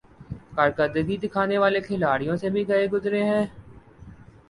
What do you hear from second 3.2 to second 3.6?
ہیں۔